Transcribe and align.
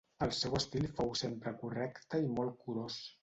El 0.25 0.31
seu 0.35 0.55
estil 0.59 0.87
fou 0.99 1.11
sempre 1.19 1.53
correcte 1.61 2.21
i 2.27 2.27
molt 2.39 2.59
curós. 2.65 2.99